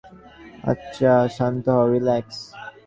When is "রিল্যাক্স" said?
1.93-2.37